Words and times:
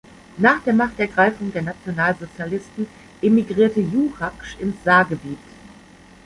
Nach 0.39 0.59
der 0.63 0.73
Machtergreifung 0.73 1.53
der 1.53 1.61
Nationalsozialisten 1.61 2.87
emigrierte 3.21 3.81
Juchacz 3.81 4.55
ins 4.59 4.83
Saargebiet. 4.83 5.37